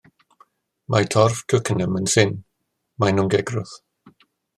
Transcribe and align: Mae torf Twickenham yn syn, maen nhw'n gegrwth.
Mae 0.93 1.05
torf 1.15 1.43
Twickenham 1.53 1.99
yn 1.99 2.09
syn, 2.13 2.33
maen 3.05 3.21
nhw'n 3.21 3.31
gegrwth. 3.35 3.75